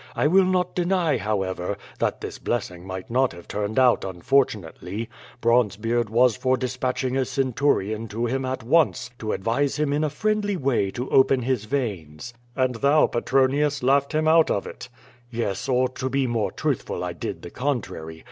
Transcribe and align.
I 0.15 0.25
will 0.25 0.45
not 0.45 0.73
deny, 0.73 1.19
however, 1.19 1.77
that 1.99 2.21
this 2.21 2.39
blessing 2.39 2.87
might 2.87 3.11
not 3.11 3.33
have 3.33 3.47
turned 3.47 3.77
out 3.77 4.03
unfortunately. 4.03 5.09
Bronzebeard 5.41 6.09
was 6.09 6.35
for 6.35 6.57
dispatching 6.57 7.15
a 7.15 7.23
Centurion 7.23 8.07
to 8.07 8.25
him 8.25 8.43
at 8.43 8.63
once 8.63 9.11
to 9.19 9.31
advise 9.31 9.75
him 9.77 9.93
in 9.93 10.03
a 10.03 10.09
friendly 10.09 10.57
way 10.57 10.89
to 10.89 11.07
open 11.11 11.43
his 11.43 11.65
veins." 11.65 12.33
And 12.55 12.73
thou, 12.77 13.05
Petronius, 13.05 13.83
laughed 13.83 14.13
him 14.13 14.27
out 14.27 14.49
of 14.49 14.65
it." 14.65 14.89
'TTes, 15.31 15.71
or 15.71 15.87
to 15.89 16.09
be 16.09 16.25
more 16.25 16.49
truthful, 16.51 17.03
I 17.03 17.13
did 17.13 17.43
the 17.43 17.51
contrary. 17.51 18.19